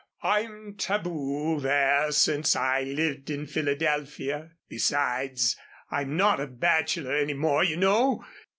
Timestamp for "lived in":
2.81-3.45